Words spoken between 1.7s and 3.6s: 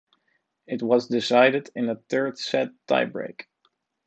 in a third set tiebreak.